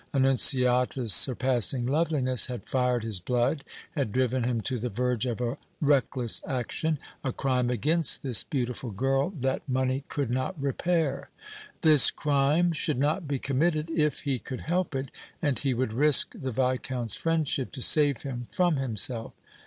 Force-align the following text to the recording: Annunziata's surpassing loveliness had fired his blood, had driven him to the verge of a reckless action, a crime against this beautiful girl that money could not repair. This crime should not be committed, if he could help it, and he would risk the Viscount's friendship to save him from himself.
Annunziata's 0.15 1.13
surpassing 1.13 1.85
loveliness 1.85 2.47
had 2.47 2.65
fired 2.67 3.03
his 3.03 3.19
blood, 3.19 3.63
had 3.91 4.11
driven 4.11 4.43
him 4.45 4.59
to 4.61 4.79
the 4.79 4.89
verge 4.89 5.27
of 5.27 5.39
a 5.39 5.59
reckless 5.79 6.41
action, 6.47 6.97
a 7.23 7.31
crime 7.31 7.69
against 7.69 8.23
this 8.23 8.43
beautiful 8.43 8.89
girl 8.89 9.29
that 9.29 9.61
money 9.69 10.03
could 10.09 10.31
not 10.31 10.59
repair. 10.59 11.29
This 11.81 12.09
crime 12.09 12.71
should 12.71 12.97
not 12.97 13.27
be 13.27 13.37
committed, 13.37 13.91
if 13.91 14.21
he 14.21 14.39
could 14.39 14.61
help 14.61 14.95
it, 14.95 15.11
and 15.39 15.59
he 15.59 15.75
would 15.75 15.93
risk 15.93 16.31
the 16.33 16.51
Viscount's 16.51 17.13
friendship 17.13 17.71
to 17.71 17.81
save 17.83 18.23
him 18.23 18.47
from 18.51 18.77
himself. 18.77 19.33